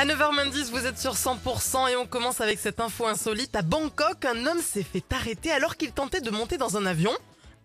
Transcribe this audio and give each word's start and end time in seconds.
À 0.00 0.04
9h10, 0.04 0.70
vous 0.70 0.86
êtes 0.86 0.96
sur 0.96 1.14
100% 1.14 1.90
et 1.90 1.96
on 1.96 2.06
commence 2.06 2.40
avec 2.40 2.60
cette 2.60 2.78
info 2.78 3.08
insolite. 3.08 3.56
À 3.56 3.62
Bangkok, 3.62 4.26
un 4.26 4.46
homme 4.46 4.60
s'est 4.64 4.84
fait 4.84 5.02
arrêter 5.12 5.50
alors 5.50 5.76
qu'il 5.76 5.90
tentait 5.90 6.20
de 6.20 6.30
monter 6.30 6.56
dans 6.56 6.76
un 6.76 6.86
avion 6.86 7.10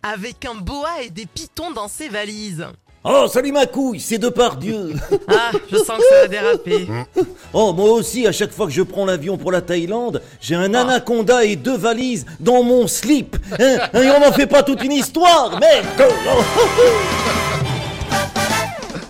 avec 0.01 0.43
un 0.43 0.55
boa 0.55 1.03
et 1.03 1.11
des 1.11 1.27
pitons 1.27 1.69
dans 1.69 1.87
ses 1.87 2.09
valises. 2.09 2.65
Oh, 3.03 3.27
salut 3.31 3.51
ma 3.51 3.67
couille, 3.67 3.99
c'est 3.99 4.17
de 4.17 4.29
par 4.29 4.55
Dieu. 4.55 4.95
Ah, 5.27 5.51
je 5.71 5.77
sens 5.77 5.99
que 5.99 6.03
ça 6.09 6.21
va 6.21 6.27
déraper. 6.27 6.87
Oh, 7.53 7.71
moi 7.71 7.91
aussi, 7.91 8.25
à 8.25 8.31
chaque 8.31 8.51
fois 8.51 8.65
que 8.65 8.73
je 8.73 8.81
prends 8.81 9.05
l'avion 9.05 9.37
pour 9.37 9.51
la 9.51 9.61
Thaïlande, 9.61 10.23
j'ai 10.41 10.55
un 10.55 10.73
anaconda 10.73 11.45
et 11.45 11.55
deux 11.55 11.77
valises 11.77 12.25
dans 12.39 12.63
mon 12.63 12.87
slip. 12.87 13.37
Hein 13.59 13.77
et 13.93 14.09
on 14.09 14.19
n'en 14.19 14.31
fait 14.31 14.47
pas 14.47 14.63
toute 14.63 14.83
une 14.83 14.93
histoire, 14.93 15.59
merde. 15.59 15.85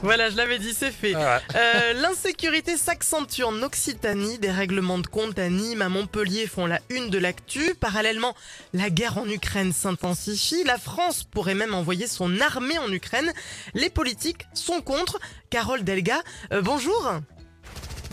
Voilà, 0.04 0.30
je 0.30 0.36
l'avais 0.36 0.59
dit, 0.59 0.73
c'est 0.77 0.91
fait. 0.91 1.16
Euh, 1.16 1.94
L'insécurité 1.94 2.76
s'accentue 2.76 3.44
en 3.44 3.62
Occitanie. 3.64 4.38
Des 4.38 4.52
règlements 4.52 4.98
de 4.98 5.08
compte 5.08 5.40
à 5.40 5.48
Nîmes, 5.48 5.82
à 5.82 5.88
Montpellier 5.88 6.46
font 6.46 6.66
la 6.66 6.82
une 6.90 7.10
de 7.10 7.18
l'actu. 7.18 7.73
Parallèlement, 7.76 8.36
la 8.74 8.90
guerre 8.90 9.18
en 9.18 9.27
Ukraine 9.30 9.72
s'intensifie. 9.72 10.66
La 10.66 10.77
France 10.77 11.24
pourrait 11.24 11.55
même 11.55 11.74
envoyer 11.74 12.08
son 12.08 12.41
armée 12.41 12.77
en 12.80 12.91
Ukraine. 12.91 13.32
Les 13.76 13.90
politiques 13.90 14.46
sont 14.54 14.82
contre. 14.82 15.20
Carole 15.50 15.86
Delga, 15.86 16.22
euh, 16.52 16.62
bonjour. 16.62 17.13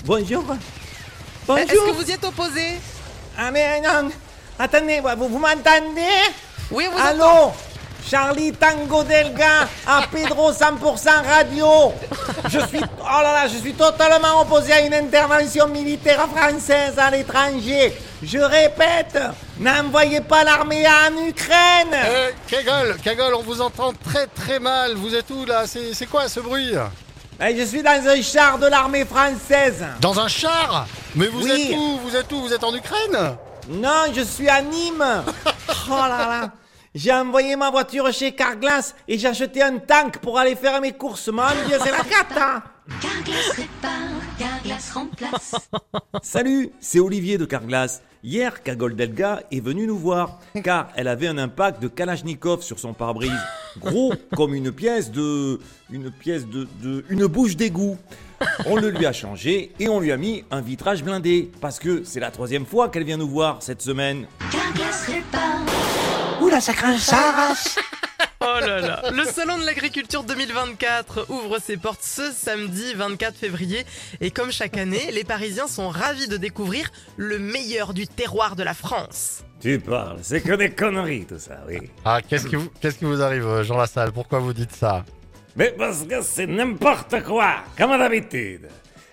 Bonjour. 0.04 0.44
Est-ce 1.56 1.72
que 1.72 1.76
Bonjour. 1.78 1.94
vous 1.94 2.08
y 2.08 2.12
êtes 2.12 2.24
opposé 2.24 2.66
Ah 3.36 3.50
mais 3.50 3.80
non. 3.80 4.10
Attendez, 4.60 5.00
vous, 5.00 5.28
vous 5.28 5.38
m'entendez? 5.40 6.06
Oui, 6.70 6.86
vous. 6.92 6.98
Allô? 6.98 7.52
Charlie 8.10 8.52
Tango 8.52 9.04
Delga 9.04 9.68
à 9.86 10.02
Pedro 10.10 10.50
100% 10.50 11.08
Radio. 11.24 11.92
Je 12.48 12.58
suis 12.66 12.80
oh 12.82 13.22
là 13.22 13.32
là, 13.32 13.46
je 13.46 13.56
suis 13.58 13.72
totalement 13.74 14.40
opposé 14.40 14.72
à 14.72 14.80
une 14.80 14.94
intervention 14.94 15.68
militaire 15.68 16.26
française 16.34 16.98
à 16.98 17.08
l'étranger. 17.10 17.96
Je 18.22 18.38
répète, 18.38 19.16
n'envoyez 19.60 20.20
pas 20.22 20.42
l'armée 20.42 20.84
en 20.88 21.24
Ukraine. 21.28 21.94
Euh, 21.94 22.30
Kagol, 22.48 22.96
Kagol, 23.04 23.34
on 23.34 23.42
vous 23.42 23.60
entend 23.60 23.92
très 23.92 24.26
très 24.26 24.58
mal. 24.58 24.94
Vous 24.94 25.14
êtes 25.14 25.30
où 25.30 25.44
là? 25.46 25.64
C'est 25.66 26.06
quoi 26.06 26.28
ce 26.28 26.40
bruit? 26.40 26.72
Eh, 27.40 27.56
Je 27.56 27.62
suis 27.64 27.82
dans 27.82 28.08
un 28.08 28.20
char 28.22 28.58
de 28.58 28.66
l'armée 28.66 29.04
française. 29.04 29.84
Dans 30.00 30.18
un 30.18 30.26
char? 30.28 30.86
Mais 31.14 31.28
vous 31.28 31.44
Oui. 31.44 31.50
êtes 31.70 31.76
où? 31.78 31.98
Vous 32.04 32.16
êtes 32.16 32.32
où? 32.32 32.40
Vous 32.42 32.52
êtes 32.52 32.64
en 32.64 32.74
Ukraine? 32.74 33.36
Non, 33.68 34.06
je 34.12 34.22
suis 34.22 34.48
à 34.48 34.60
Nîmes. 34.62 35.04
Oh 35.88 35.94
là 35.94 36.08
là. 36.08 36.50
J'ai 36.94 37.12
envoyé 37.12 37.54
ma 37.54 37.70
voiture 37.70 38.12
chez 38.12 38.32
Carglass 38.32 38.96
et 39.06 39.16
j'ai 39.16 39.28
acheté 39.28 39.62
un 39.62 39.78
tank 39.78 40.18
pour 40.18 40.38
aller 40.38 40.56
faire 40.56 40.80
mes 40.80 40.92
courses. 40.92 41.28
Mon 41.28 41.42
Dieu, 41.68 41.76
c'est 41.82 41.92
la 41.92 41.98
cata. 41.98 42.64
Carglass 43.00 43.50
répare, 43.50 44.00
Carglass 44.36 44.90
remplace. 44.92 45.54
Salut, 46.22 46.70
c'est 46.80 46.98
Olivier 46.98 47.38
de 47.38 47.44
Carglass. 47.44 48.02
Hier, 48.24 48.62
Kagol 48.64 48.96
Delga 48.96 49.44
est 49.52 49.60
venue 49.60 49.86
nous 49.86 49.96
voir 49.96 50.40
car 50.64 50.88
elle 50.96 51.06
avait 51.06 51.28
un 51.28 51.38
impact 51.38 51.80
de 51.80 51.86
Kalachnikov 51.88 52.60
sur 52.62 52.78
son 52.80 52.92
pare-brise, 52.92 53.30
gros 53.78 54.12
comme 54.36 54.52
une 54.54 54.72
pièce 54.72 55.10
de, 55.12 55.60
une 55.90 56.10
pièce 56.10 56.46
de, 56.46 56.66
de- 56.82 57.04
une 57.08 57.26
bouche 57.26 57.56
d'égout. 57.56 57.96
On 58.66 58.74
le 58.76 58.90
lui 58.90 59.06
a 59.06 59.12
changé 59.12 59.72
et 59.78 59.88
on 59.88 60.00
lui 60.00 60.10
a 60.12 60.16
mis 60.16 60.44
un 60.50 60.60
vitrage 60.60 61.04
blindé 61.04 61.50
parce 61.60 61.78
que 61.78 62.02
c'est 62.04 62.20
la 62.20 62.30
troisième 62.32 62.66
fois 62.66 62.88
qu'elle 62.88 63.04
vient 63.04 63.16
nous 63.16 63.28
voir 63.28 63.62
cette 63.62 63.80
semaine. 63.80 64.26
Carglass 64.50 65.06
répare. 65.06 65.60
Oh 68.42 68.58
là 68.58 68.80
là 68.80 69.02
Le 69.12 69.24
Salon 69.24 69.58
de 69.58 69.64
l'Agriculture 69.66 70.24
2024 70.24 71.26
ouvre 71.28 71.58
ses 71.58 71.76
portes 71.76 72.02
ce 72.02 72.32
samedi 72.32 72.94
24 72.94 73.36
février. 73.36 73.84
Et 74.22 74.30
comme 74.30 74.50
chaque 74.50 74.78
année, 74.78 75.10
les 75.12 75.24
Parisiens 75.24 75.66
sont 75.68 75.90
ravis 75.90 76.26
de 76.26 76.38
découvrir 76.38 76.90
le 77.18 77.38
meilleur 77.38 77.92
du 77.92 78.06
terroir 78.06 78.56
de 78.56 78.62
la 78.62 78.72
France. 78.72 79.44
Tu 79.60 79.78
parles, 79.78 80.18
c'est 80.22 80.40
que 80.40 80.54
des 80.54 80.70
conneries 80.70 81.26
tout 81.26 81.38
ça, 81.38 81.60
oui. 81.68 81.90
Ah, 82.04 82.20
qu'est-ce 82.26 82.46
qui 82.46 82.56
vous, 82.56 82.70
qu'est-ce 82.80 82.96
qui 82.98 83.04
vous 83.04 83.20
arrive, 83.20 83.62
Jean 83.62 83.76
Lassalle? 83.76 84.12
Pourquoi 84.12 84.38
vous 84.38 84.54
dites 84.54 84.72
ça? 84.72 85.04
Mais 85.56 85.74
parce 85.76 86.04
que 86.04 86.22
c'est 86.22 86.46
n'importe 86.46 87.22
quoi, 87.22 87.56
comme 87.76 87.90
d'habitude. 87.98 88.68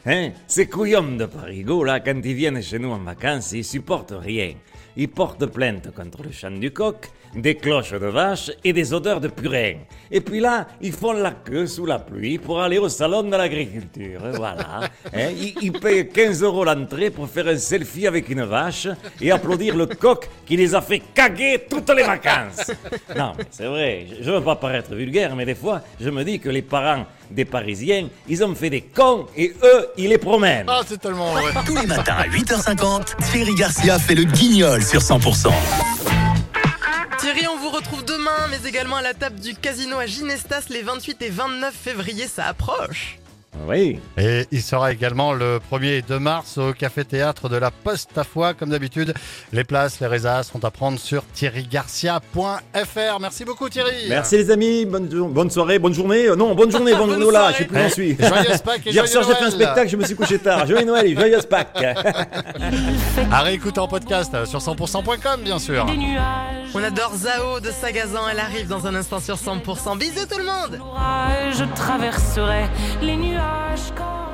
Hein? 0.08 0.32
Ces 0.48 0.68
couillons 0.68 1.18
de 1.18 1.26
Parigot, 1.26 1.84
là, 1.84 2.00
quand 2.00 2.22
ils 2.24 2.34
viennent 2.34 2.62
chez 2.64 2.80
nous 2.80 2.92
en 2.92 3.00
vacances, 3.00 3.52
ils 3.52 3.66
supportent 3.66 4.14
rien. 4.18 4.54
Ils 4.96 5.10
portent 5.10 5.46
plainte 5.48 5.94
contre 5.94 6.24
le 6.24 6.32
chant 6.32 6.50
du 6.50 6.72
coq, 6.72 7.08
des 7.36 7.54
cloches 7.56 7.92
de 7.92 8.08
vache 8.08 8.50
et 8.64 8.74
des 8.74 8.94
odeurs 8.94 9.20
de 9.20 9.28
purin. 9.28 9.74
Et 10.10 10.22
puis 10.22 10.40
là, 10.40 10.66
ils 10.82 10.94
font 10.94 11.12
la 11.12 11.32
queue 11.32 11.68
sous 11.68 11.86
la 11.86 12.00
pluie 12.00 12.40
pour 12.40 12.60
aller 12.62 12.80
au 12.80 12.90
salon 12.90 13.22
de 13.24 13.36
l'agriculture. 13.36 14.22
Voilà. 14.34 14.80
Hein? 15.14 15.30
Ils, 15.38 15.54
ils 15.62 15.72
payent 15.74 16.08
15 16.10 16.42
euros 16.42 16.64
l'entrée 16.64 17.10
pour 17.12 17.28
faire 17.30 17.48
un 17.48 17.58
selfie 17.58 18.08
avec 18.08 18.30
une 18.30 18.44
vache 18.44 18.88
et 19.22 19.30
applaudir 19.32 19.76
le 19.76 19.86
coq 19.88 20.28
qui 20.46 20.56
les 20.58 20.74
a 20.74 20.82
fait 20.82 21.00
caguer 21.14 21.66
toutes 21.70 21.90
les 21.92 22.04
vacances. 22.04 22.72
Non, 23.16 23.34
c'est 23.52 23.66
vrai, 23.68 24.06
je- 24.10 24.24
je 24.24 24.32
veux 24.32 24.42
pas 24.42 24.56
paraître 24.56 24.96
vulgaire, 24.96 25.36
mais 25.36 25.46
des 25.46 25.56
fois, 25.56 25.82
je 26.00 26.10
me 26.10 26.24
dis 26.24 26.40
que 26.40 26.50
les 26.50 26.62
parents 26.64 27.06
des 27.32 27.46
Parisiens, 27.46 28.10
ils 28.28 28.44
ont 28.44 28.56
fait 28.56 28.70
des 28.70 28.82
cons 28.82 29.28
et 29.36 29.54
eux, 29.64 29.88
ils 29.98 30.10
les 30.10 30.18
promènent. 30.18 30.66
Ah, 30.68 30.82
c'est 30.88 31.00
tellement 31.00 31.32
vrai. 31.32 31.52
Tous 31.66 31.76
les 31.76 31.88
matins 31.88 32.16
à 32.18 32.28
8h50, 32.28 33.16
Thierry 33.32 33.56
Garcia 33.56 34.00
fait 34.00 34.16
le 34.16 34.24
guignol 34.24 34.84
sur 34.84 35.02
100%. 35.02 35.52
Thierry, 37.20 37.48
on 37.48 37.58
vous 37.58 37.70
retrouve 37.70 38.06
demain, 38.06 38.48
mais 38.50 38.68
également 38.68 38.98
à 38.98 39.02
la 39.02 39.14
table 39.14 39.40
du 39.40 39.56
casino 39.56 39.98
à 39.98 40.06
Ginestas 40.06 40.66
les 40.70 40.82
28 40.82 41.22
et 41.22 41.30
29 41.30 41.74
février, 41.74 42.28
ça 42.28 42.46
approche. 42.46 43.20
Oui. 43.68 44.00
Et 44.18 44.46
il 44.52 44.62
sera 44.62 44.92
également 44.92 45.34
le 45.34 45.60
1er 45.72 45.98
et 45.98 46.02
2 46.02 46.20
mars 46.20 46.58
au 46.58 46.74
Café 46.74 47.04
Théâtre 47.06 47.50
de 47.50 47.58
la 47.58 47.72
Poste 47.72 48.18
à 48.18 48.24
Foix, 48.24 48.54
comme 48.54 48.70
d'habitude. 48.70 49.14
Les 49.54 49.64
places, 49.64 50.00
les 50.00 50.08
résas 50.08 50.44
sont 50.44 50.64
à 50.64 50.72
prendre 50.72 51.00
sur 51.00 51.24
thierrygarcia.fr. 51.34 53.20
Merci 53.20 53.46
beaucoup 53.46 53.70
Thierry. 53.70 54.08
Merci 54.10 54.38
les 54.38 54.52
amis, 54.52 54.86
bonne, 54.86 55.50
soirée, 55.50 55.80
bonne 55.80 55.94
journée. 55.94 56.28
Euh, 56.28 56.36
non, 56.36 56.56
bonne 56.56 56.72
journée, 56.72 56.94
bonne, 56.96 57.10
Bonne 57.10 57.22
journée. 57.22 57.38
là, 57.38 57.52
je 57.52 57.58
sais 57.60 57.66
plus 57.66 57.78
où 57.78 57.82
j'en 57.82 57.90
suis. 57.90 58.18
Joyeuse 58.20 58.62
Pâques 58.62 58.88
et 58.88 58.92
Hier 58.92 59.08
soir, 59.08 59.24
j'ai 59.24 59.32
joyeux 59.34 59.40
fait 59.40 59.46
un 59.46 59.50
Noël. 59.50 59.52
spectacle, 59.64 59.90
je 59.90 59.98
me 59.98 60.06
suis 60.06 60.16
couché 60.16 60.40
tard. 60.40 60.66
Joyeux 60.68 60.86
Noël 60.86 61.06
et 61.08 61.16
joyeuse 61.16 61.46
Pâques. 61.46 61.78
À 63.32 63.42
réécouter 63.42 63.80
en 63.80 63.88
podcast 63.88 64.46
sur 64.46 64.60
100%.com, 64.60 65.42
bien 65.44 65.60
sûr. 65.60 65.86
On 66.74 66.84
adore 66.84 67.14
Zao 67.16 67.60
de 67.60 67.72
Sagazan, 67.72 68.22
elle 68.32 68.40
arrive 68.40 68.68
dans 68.68 68.86
un 68.88 68.96
instant 68.96 69.20
sur 69.20 69.36
100%. 69.36 69.98
Bisous 69.98 70.26
tout 70.30 70.38
le 70.38 70.46
monde 70.46 70.80
je 71.58 71.64
traverserai 71.76 72.66
les 73.02 73.16
nuages 73.16 73.42
comme 73.96 74.27